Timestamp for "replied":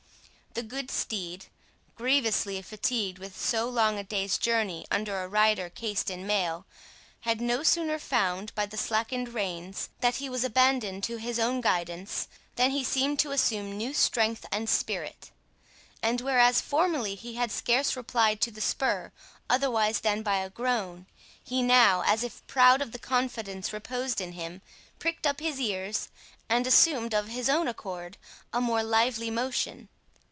17.95-18.41